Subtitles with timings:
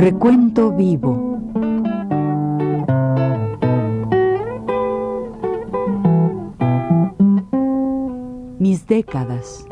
[0.00, 1.38] Recuento vivo.
[8.58, 9.66] Mis décadas.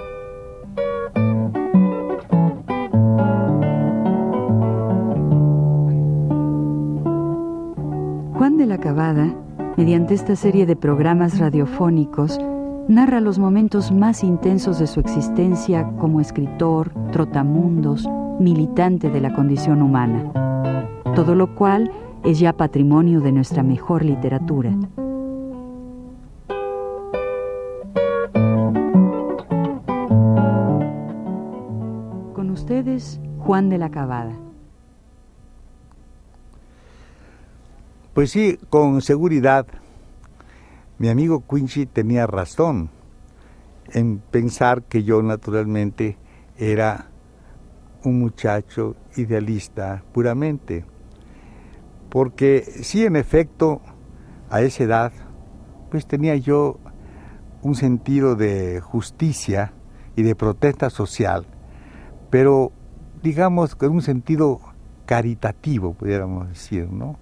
[8.34, 9.34] Juan de la Cabada,
[9.78, 12.38] mediante esta serie de programas radiofónicos,
[12.86, 18.06] narra los momentos más intensos de su existencia como escritor, trotamundos,
[18.40, 21.90] militante de la condición humana, todo lo cual
[22.24, 24.72] es ya patrimonio de nuestra mejor literatura.
[32.34, 34.36] Con ustedes, Juan de la Cabada.
[38.14, 39.66] Pues sí, con seguridad,
[40.98, 42.90] mi amigo Quincy tenía razón
[43.92, 46.16] en pensar que yo naturalmente
[46.56, 47.06] era
[48.08, 50.84] un muchacho idealista puramente.
[52.10, 53.80] Porque sí, en efecto,
[54.50, 55.12] a esa edad,
[55.90, 56.78] pues tenía yo
[57.62, 59.72] un sentido de justicia
[60.16, 61.46] y de protesta social,
[62.30, 62.72] pero
[63.22, 64.60] digamos con un sentido
[65.06, 67.18] caritativo, pudiéramos decir, ¿no?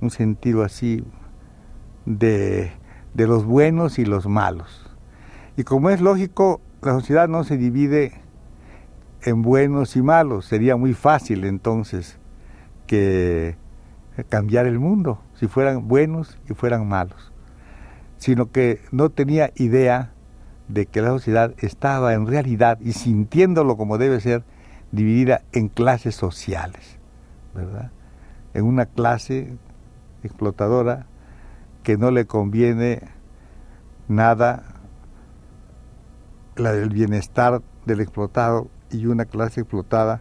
[0.00, 1.04] Un sentido así
[2.06, 2.72] de,
[3.14, 4.88] de los buenos y los malos.
[5.56, 8.20] Y como es lógico, la sociedad no se divide
[9.22, 10.46] en buenos y malos.
[10.46, 12.18] Sería muy fácil entonces
[12.86, 13.56] que
[14.28, 17.32] cambiar el mundo si fueran buenos y fueran malos.
[18.16, 20.12] Sino que no tenía idea
[20.68, 24.44] de que la sociedad estaba en realidad y sintiéndolo como debe ser
[24.92, 26.98] dividida en clases sociales,
[27.54, 27.90] ¿verdad?
[28.54, 29.56] En una clase
[30.22, 31.06] explotadora
[31.82, 33.02] que no le conviene
[34.08, 34.64] nada
[36.56, 40.20] la del bienestar del explotado y una clase explotada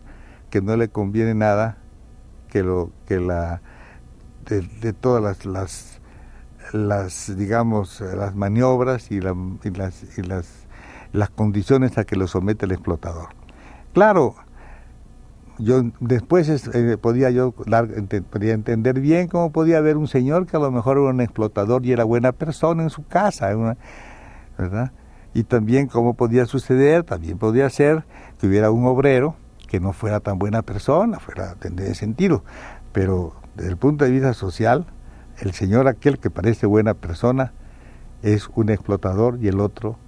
[0.50, 1.78] que no le conviene nada
[2.50, 3.62] que lo que la
[4.46, 6.02] de, todas las, las,
[6.72, 9.36] las digamos las maniobras y, las
[10.18, 10.68] y las
[11.12, 13.30] las condiciones a que lo somete el explotador.
[13.94, 14.36] Claro
[15.60, 20.60] yo después eh, podía yo podía entender bien cómo podía haber un señor que a
[20.60, 23.50] lo mejor era un explotador y era buena persona en su casa
[24.58, 24.92] verdad
[25.38, 28.06] y también cómo podía suceder también podía ser
[28.40, 29.36] que hubiera un obrero
[29.68, 32.44] que no fuera tan buena persona, fuera ese sentido,
[32.92, 34.88] pero desde el punto de vista social,
[35.38, 37.54] el señor aquel que parece buena persona
[38.24, 40.00] es un explotador y el otro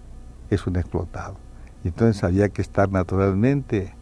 [0.49, 1.35] es un explotado.
[1.83, 3.93] Entonces había que estar naturalmente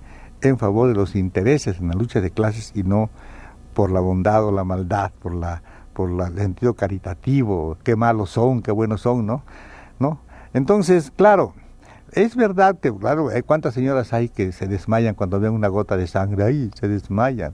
[0.41, 3.09] en favor de los intereses en la lucha de clases y no
[3.73, 5.61] por la bondad o la maldad, por la
[5.91, 9.44] por el sentido caritativo, qué malos son, qué buenos son, ¿no?
[9.99, 10.21] ¿No?
[10.53, 11.53] Entonces, claro,
[12.12, 15.97] es verdad que, claro, hay cuántas señoras hay que se desmayan cuando ven una gota
[15.97, 17.53] de sangre, ahí se desmayan.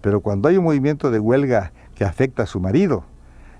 [0.00, 3.04] Pero cuando hay un movimiento de huelga que afecta a su marido,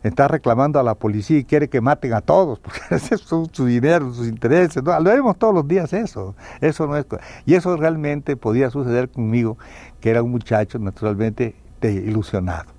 [0.03, 3.49] está reclamando a la policía y quiere que maten a todos, porque ese es su,
[3.65, 4.83] dinero, sus intereses.
[4.83, 4.99] ¿no?
[4.99, 6.35] Lo vemos todos los días eso.
[6.61, 7.07] Eso no es.
[7.47, 9.59] Y eso realmente podía suceder conmigo,
[10.01, 12.72] que era un muchacho naturalmente ilusionado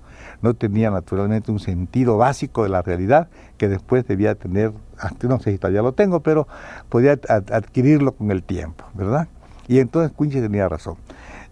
[0.44, 4.72] no tenía naturalmente un sentido básico de la realidad que después debía tener,
[5.22, 6.46] no sé si todavía lo tengo, pero
[6.90, 9.26] podía adquirirlo con el tiempo, ¿verdad?
[9.68, 10.96] Y entonces Quincy tenía razón.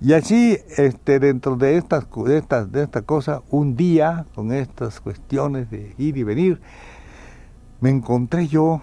[0.03, 5.01] Y así, este, dentro de estas, de estas, de esta cosa, un día, con estas
[5.01, 6.61] cuestiones de ir y venir,
[7.81, 8.83] me encontré yo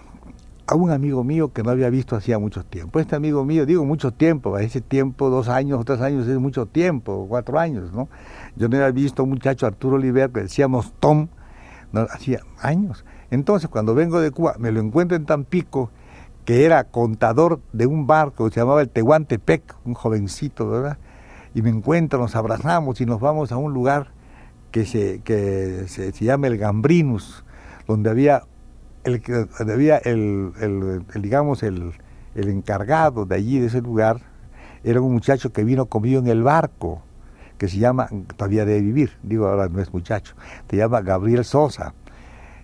[0.70, 3.00] a un amigo mío que no había visto hacía mucho tiempo.
[3.00, 6.66] Este amigo mío, digo mucho tiempo, a ese tiempo, dos años, tres años es mucho
[6.66, 8.08] tiempo, cuatro años, ¿no?
[8.54, 11.26] Yo no había visto a un muchacho, Arturo Oliver, que decíamos Tom,
[11.90, 13.04] no, hacía años.
[13.32, 15.90] Entonces, cuando vengo de Cuba, me lo encuentro en Tampico,
[16.44, 20.98] que era contador de un barco que se llamaba el Tehuantepec, un jovencito, ¿verdad?
[21.52, 24.12] Y me encuentro, nos abrazamos y nos vamos a un lugar
[24.70, 27.44] que se, que se, llama el Gambrinus,
[27.88, 28.44] donde había
[29.04, 29.22] el,
[29.58, 31.92] donde había el, el digamos, el,
[32.34, 34.20] el encargado de allí, de ese lugar,
[34.84, 37.02] era un muchacho que vino conmigo en el barco
[37.58, 40.34] que se llama, todavía debe vivir, digo ahora no es muchacho,
[40.68, 41.92] se llama Gabriel Sosa.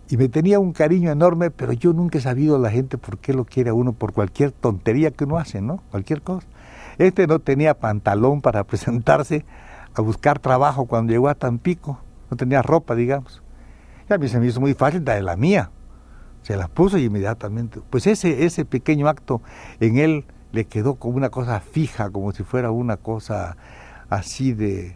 [0.08, 3.34] Y me tenía un cariño enorme, pero yo nunca he sabido la gente por qué
[3.34, 5.82] lo quiere a uno, por cualquier tontería que uno hace, ¿no?
[5.90, 6.46] Cualquier cosa.
[6.96, 9.44] Este no tenía pantalón para presentarse
[9.94, 12.00] a buscar trabajo cuando llegó a Tampico,
[12.30, 13.42] no tenía ropa, digamos.
[14.08, 15.70] Y a mí se me hizo muy fácil darle la mía.
[16.46, 17.80] Se la puso y inmediatamente.
[17.90, 19.42] Pues ese, ese pequeño acto
[19.80, 23.56] en él le quedó como una cosa fija, como si fuera una cosa
[24.10, 24.94] así de,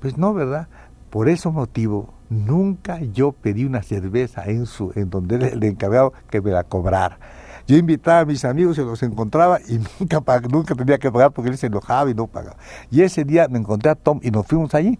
[0.00, 0.68] pues no, ¿verdad?
[1.08, 6.42] Por ese motivo, nunca yo pedí una cerveza en su, en donde el encargado que
[6.42, 7.18] me la cobrara.
[7.66, 11.48] Yo invitaba a mis amigos, se los encontraba y nunca, nunca tenía que pagar porque
[11.48, 12.58] él se enojaba y no pagaba.
[12.90, 14.98] Y ese día me encontré a Tom y nos fuimos allí.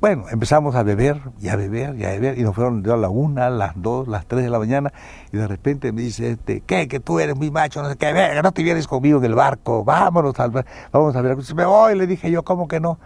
[0.00, 3.10] Bueno, empezamos a beber y a beber y a beber y nos fueron a la
[3.10, 4.94] una, las dos, las tres de la mañana
[5.30, 6.88] y de repente me dice este, ¿qué?
[6.88, 9.84] Que tú eres muy macho, no sé qué, no te vienes conmigo en el barco,
[9.84, 10.52] vámonos al
[10.90, 12.98] vamos a ver, me voy, le dije yo, ¿cómo que no?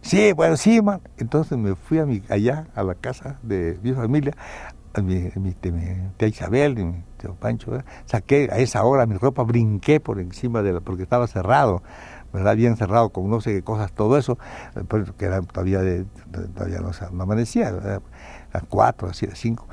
[0.00, 1.02] Sí, bueno, sí, man.
[1.18, 4.34] Entonces me fui a mi, allá, a la casa de mi familia,
[4.94, 10.00] a mi, mi, tía Isabel, mi tío Pancho, saqué a esa hora mi ropa, brinqué
[10.00, 11.82] por encima de la, porque estaba cerrado
[12.32, 12.56] ¿verdad?
[12.56, 14.38] Bien cerrado con no sé qué cosas, todo eso,
[14.76, 16.04] eh, que era todavía, de,
[16.54, 16.90] todavía no,
[17.22, 18.00] amanecía, a
[18.52, 19.66] las cuatro, así, a las cinco.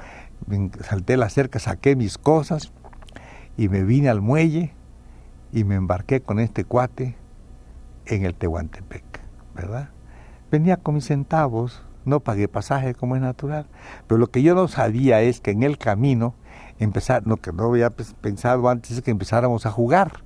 [0.82, 2.72] Salté la cerca, saqué mis cosas
[3.58, 4.74] y me vine al muelle
[5.52, 7.16] y me embarqué con este cuate
[8.06, 9.04] en el Tehuantepec,
[9.56, 9.90] ¿verdad?
[10.52, 13.68] Venía con mis centavos, no pagué pasaje como es natural,
[14.08, 16.36] pero lo que yo no sabía es que en el camino
[16.78, 20.25] empezar, lo que no había pensado antes es que empezáramos a jugar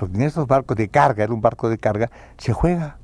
[0.00, 2.96] porque en estos barcos de carga, era un barco de carga, se juega,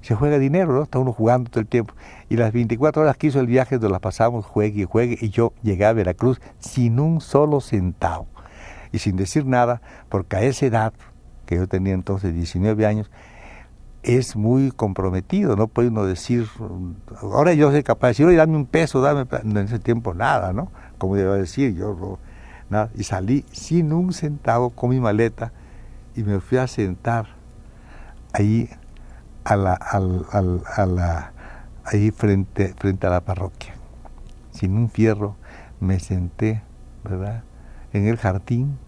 [0.00, 0.84] se juega dinero, ¿no?
[0.84, 1.92] Está uno jugando todo el tiempo.
[2.28, 5.30] Y las 24 horas que hizo el viaje, nos las pasamos, juegue y juegue, y
[5.30, 8.28] yo llegué a Veracruz sin un solo centavo.
[8.92, 10.92] Y sin decir nada, porque a esa edad,
[11.46, 13.10] que yo tenía entonces 19 años,
[14.04, 16.46] es muy comprometido, no puede uno decir,
[17.22, 20.52] ahora yo soy capaz de decir, oye, dame un peso, dame, en ese tiempo nada,
[20.52, 20.70] ¿no?
[20.98, 22.20] Como iba a decir, yo
[22.70, 25.52] nada, y salí sin un centavo con mi maleta,
[26.16, 27.26] y me fui a sentar
[28.32, 28.70] ahí
[29.44, 31.32] a la, a la,
[31.84, 33.74] ahí frente, frente a la parroquia.
[34.50, 35.36] Sin un fierro
[35.78, 36.62] me senté,
[37.04, 37.44] ¿verdad?
[37.92, 38.78] En el jardín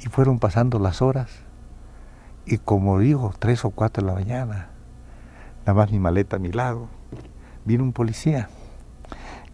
[0.00, 1.28] y fueron pasando las horas
[2.46, 4.68] y como digo, tres o cuatro de la mañana,
[5.60, 6.88] nada más mi maleta a mi lado,
[7.64, 8.48] vino un policía.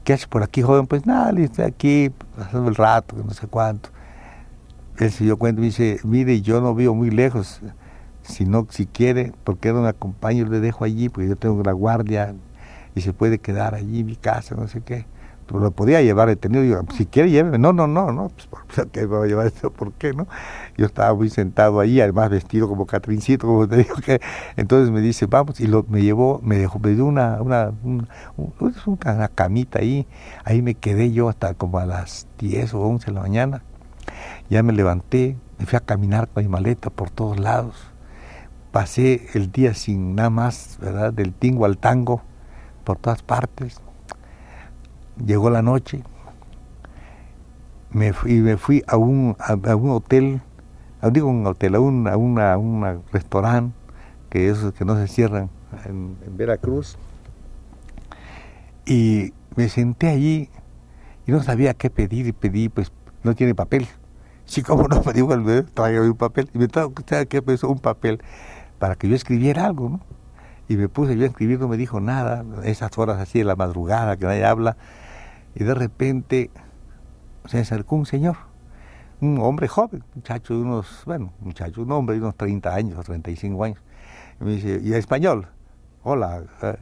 [0.05, 0.87] ¿Qué hace por aquí, joven?
[0.87, 3.91] Pues nada, estoy aquí pasando el rato, no sé cuánto
[5.01, 7.61] él se dio cuenta y dice, mire, yo no vivo muy lejos,
[8.23, 11.73] si no, si quiere, porque no me acompaño, le dejo allí, porque yo tengo la
[11.73, 12.35] guardia
[12.95, 15.07] y se puede quedar allí en mi casa, no sé qué.
[15.47, 18.91] Pero lo podía llevar detenido, digo, si quiere lléveme, no, no, no, no, pues ¿por
[18.91, 19.73] qué me va a llevar esto?
[19.73, 20.29] ¿Por qué no?
[20.77, 24.21] Yo estaba muy sentado ahí, además vestido como Catrincito, como te digo que,
[24.57, 27.73] entonces me dice, vamos, y lo, me llevó, me dejó, me dio una, una,
[28.37, 30.07] una camita ahí,
[30.45, 33.63] ahí me quedé yo hasta como a las 10 o 11 de la mañana,
[34.51, 37.77] ya me levanté, me fui a caminar con mi maleta por todos lados.
[38.73, 41.13] Pasé el día sin nada más, ¿verdad?
[41.13, 42.23] Del tingo al tango,
[42.85, 43.81] por todas partes.
[45.25, 46.03] Llegó la noche,
[47.91, 50.41] me fui, me fui a un, a, un hotel,
[51.13, 53.77] digo un hotel, a un, a una, un restaurante,
[54.31, 55.49] que esos que no se cierran
[55.85, 56.99] en, en Veracruz.
[58.85, 60.49] Y me senté allí
[61.27, 62.91] y no sabía qué pedir y pedí, pues
[63.23, 63.87] no tiene papel.
[64.51, 66.51] Sí, como no, me dijo el traía un papel.
[66.53, 66.93] Y me trajo.
[67.69, 68.21] Un papel
[68.81, 70.01] para que yo escribiera algo, ¿no?
[70.69, 73.55] Y me puse yo a escribir, no me dijo nada, esas horas así de la
[73.55, 74.77] madrugada que nadie habla.
[75.55, 76.51] Y de repente
[77.47, 78.37] se acercó un señor,
[79.21, 83.03] un hombre joven, muchacho de unos, bueno, muchacho, un hombre de unos 30 años o
[83.03, 83.81] 35 años.
[84.41, 85.47] Y me dice, ¿y español?
[86.03, 86.77] Hola, eh,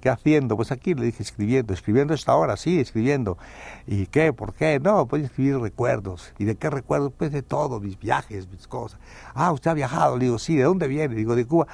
[0.00, 0.56] ¿Qué haciendo?
[0.56, 3.38] Pues aquí le dije escribiendo, escribiendo esta hora, sí, escribiendo.
[3.86, 4.32] ¿Y qué?
[4.32, 4.78] ¿Por qué?
[4.80, 6.32] No, pues escribir recuerdos.
[6.38, 7.12] ¿Y de qué recuerdos?
[7.16, 9.00] Pues de todo, mis viajes, mis cosas.
[9.34, 10.16] Ah, usted ha viajado.
[10.16, 11.14] Le digo, sí, ¿de dónde viene?
[11.14, 11.66] Digo, de Cuba.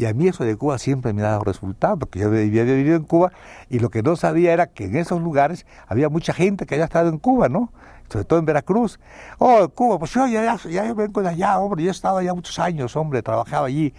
[0.00, 2.96] Y a mí eso de Cuba siempre me ha dado resultado, porque yo había vivido
[2.96, 3.32] en Cuba
[3.68, 6.86] y lo que no sabía era que en esos lugares había mucha gente que había
[6.86, 7.70] estado en Cuba, ¿no?
[8.08, 8.98] Sobre todo en Veracruz.
[9.36, 12.58] Oh, Cuba, pues yo ya, ya, vengo de allá, hombre, yo he estado allá muchos
[12.58, 13.92] años, hombre, trabajaba allí.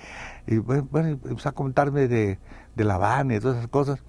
[0.47, 2.39] Y bueno, empezó a comentarme de,
[2.75, 3.99] de La Habana y todas esas cosas.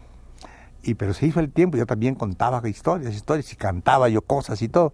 [0.82, 4.60] Y, pero se hizo el tiempo, yo también contaba historias, historias, y cantaba yo cosas
[4.62, 4.92] y todo.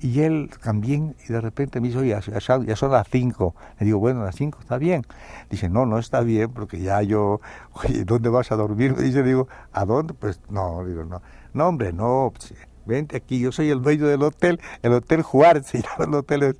[0.00, 3.54] Y él también, y de repente me dijo, ya, ya, son las cinco.
[3.78, 5.02] Le digo, bueno, las cinco está bien.
[5.50, 7.40] Dice, no, no está bien, porque ya yo,
[7.72, 8.96] oye, ¿dónde vas a dormir?
[8.96, 10.14] Me dice, digo, ¿a dónde?
[10.14, 11.20] Pues no, digo, no.
[11.52, 12.54] No, hombre, no, pues,
[12.86, 16.56] vente aquí, yo soy el dueño del hotel, el Hotel Juárez se llama el hotel.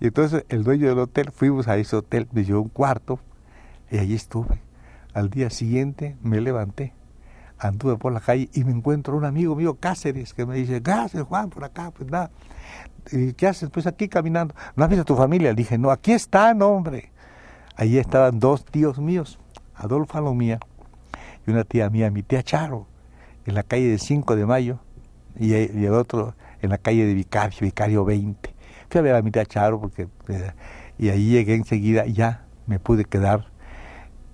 [0.00, 3.18] Y entonces el dueño del hotel, fuimos a ese hotel, me dio un cuarto,
[3.92, 4.60] y allí estuve
[5.14, 6.94] al día siguiente me levanté,
[7.58, 11.22] anduve por la calle y me encuentro un amigo mío, Cáceres, que me dice, gracias
[11.24, 12.30] Juan, por acá, pues nada.
[13.10, 13.68] ¿Y qué haces?
[13.70, 14.54] Pues aquí caminando.
[14.76, 15.50] ¿No has visto a tu familia?
[15.50, 17.10] Le dije, no, aquí están, hombre.
[17.76, 19.38] Allí estaban dos tíos míos,
[19.74, 20.60] Adolfo Alomía
[21.46, 22.86] y una tía mía, mi tía Charo,
[23.44, 24.78] en la calle de 5 de Mayo
[25.38, 28.54] y, el otro en la calle de Vicario, Vicario 20.
[28.88, 30.52] Fui a ver a mi tía Charo porque, eh,
[30.98, 33.51] y ahí llegué enseguida y ya me pude quedar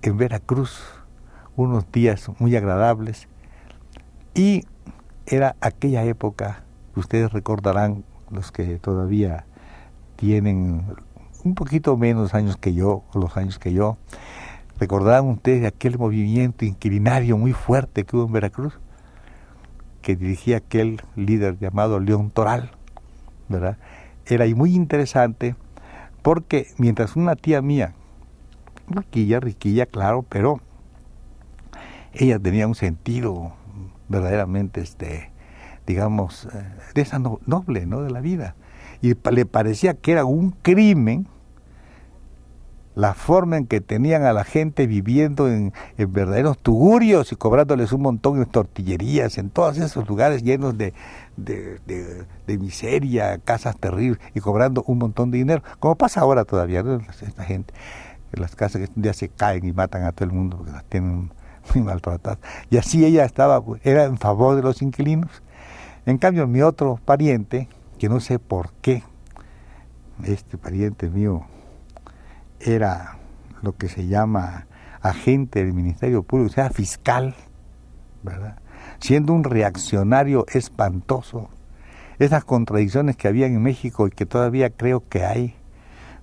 [0.01, 0.81] en Veracruz,
[1.55, 3.27] unos días muy agradables,
[4.33, 4.63] y
[5.25, 6.63] era aquella época,
[6.95, 9.45] ustedes recordarán, los que todavía
[10.15, 10.83] tienen
[11.43, 13.97] un poquito menos años que yo, los años que yo,
[14.79, 18.79] recordarán ustedes aquel movimiento inquilinario muy fuerte que hubo en Veracruz,
[20.01, 22.71] que dirigía aquel líder llamado León Toral,
[23.47, 23.77] ¿verdad?
[24.25, 25.55] Era muy interesante
[26.21, 27.93] porque mientras una tía mía,
[28.89, 30.61] riquilla, riquilla, claro, pero
[32.13, 33.53] ella tenía un sentido
[34.07, 35.31] verdaderamente, este,
[35.85, 36.63] digamos, eh,
[36.95, 38.01] de esa noble, ¿no?
[38.01, 38.55] De la vida.
[39.01, 41.27] Y le parecía que era un crimen
[42.99, 48.01] la forma en que tenían a la gente viviendo en, verdaderos tugurios y cobrándoles un
[48.01, 50.93] montón de tortillerías, en todos esos lugares llenos de,
[51.37, 56.99] de, miseria, casas terribles, y cobrando un montón de dinero, como pasa ahora todavía, ¿no?
[57.21, 57.73] esta gente,
[58.31, 60.85] las casas que un día se caen y matan a todo el mundo porque las
[60.85, 61.31] tienen
[61.73, 62.39] muy maltratadas.
[62.69, 65.43] Y así ella estaba, era en favor de los inquilinos.
[66.05, 67.67] En cambio, mi otro pariente,
[67.97, 69.03] que no sé por qué,
[70.23, 71.45] este pariente mío,
[72.59, 73.17] era
[73.61, 74.67] lo que se llama
[75.01, 77.35] agente del Ministerio Público, o sea, fiscal.
[78.99, 81.49] Siendo un reaccionario espantoso.
[82.17, 85.55] Esas contradicciones que había en México y que todavía creo que hay,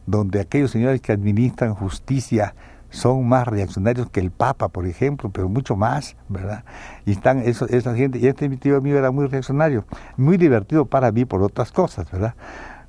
[0.06, 2.54] donde aquellos señores que administran justicia
[2.90, 6.64] son más reaccionarios que el Papa, por ejemplo, pero mucho más, ¿verdad?
[7.04, 9.84] Y están eso, esa gente, y este mi tío mío era muy reaccionario,
[10.16, 12.34] muy divertido para mí por otras cosas, ¿verdad?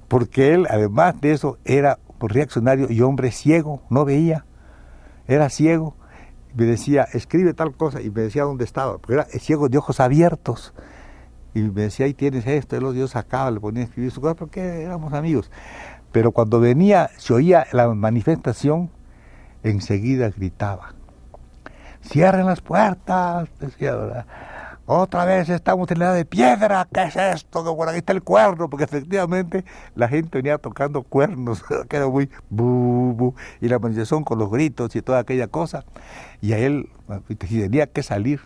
[0.07, 4.45] Porque él, además de eso, era reaccionario y hombre ciego, no veía,
[5.27, 5.95] era ciego.
[6.55, 10.00] Me decía, escribe tal cosa, y me decía dónde estaba, porque era ciego de ojos
[10.00, 10.74] abiertos.
[11.53, 14.21] Y me decía, ahí tienes esto, y los dios sacaba, le ponía a escribir su
[14.21, 15.51] cosa, porque éramos amigos.
[16.17, 18.89] Pero cuando venía, se oía la manifestación,
[19.62, 20.95] enseguida gritaba,
[22.01, 24.25] cierren las puertas, decía, ¿verdad?
[24.88, 27.63] Otra vez estamos en la de piedra, ¿qué es esto?
[27.63, 32.07] Que por aquí está el cuerno, porque efectivamente la gente venía tocando cuernos, que era
[32.07, 35.86] muy bu, bu, y la manifestación con los gritos y toda aquella cosa.
[36.41, 36.89] Y a él,
[37.27, 38.41] si tenía que salir,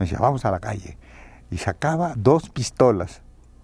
[0.00, 0.98] me decía, vamos a la calle.
[1.48, 3.22] Y sacaba dos pistolas,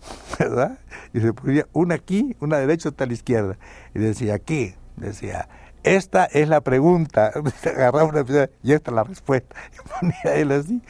[0.39, 0.79] ¿verdad?
[1.13, 3.59] Y se ponía una aquí, una derecha, otra a la izquierda.
[3.95, 4.77] Y decía, ¿qué?
[4.97, 5.49] Decía,
[5.83, 7.33] esta es la pregunta.
[7.65, 9.57] Agarraba una y esta es la respuesta.
[9.73, 10.83] Y ponía él así.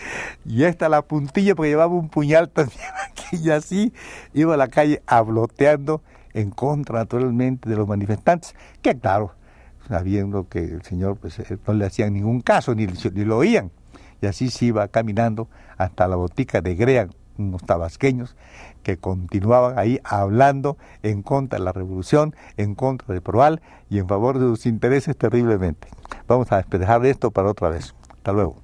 [0.45, 3.93] Y esta la puntilla porque llevaba un puñal también aquí y así.
[4.35, 6.02] Iba a la calle abloteando
[6.33, 8.55] en contra naturalmente de los manifestantes.
[8.83, 9.35] Que claro,
[9.88, 13.71] sabiendo que el señor pues, eh, no le hacían ningún caso, ni, ni lo oían.
[14.21, 15.49] Y así se iba caminando
[15.79, 17.11] hasta la botica de Grean,
[17.49, 18.37] unos tabasqueños,
[18.83, 24.09] que continuaban ahí hablando en contra de la revolución, en contra de Proal y en
[24.09, 25.89] favor de sus intereses terriblemente.
[26.27, 27.95] Vamos a despejar esto para otra vez.
[28.09, 28.57] Hasta luego.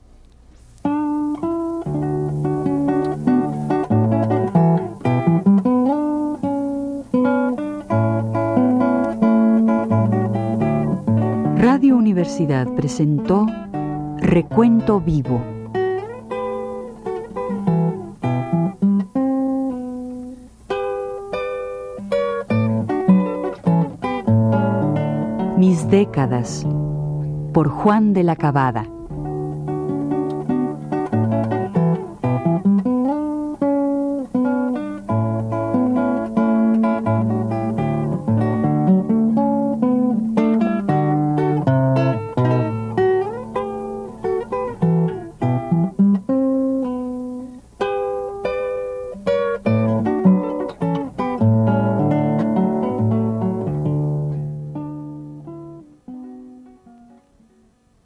[11.56, 13.46] Radio Universidad presentó
[14.18, 15.55] Recuento Vivo
[25.96, 26.66] décadas
[27.54, 28.95] por Juan de la Cabada.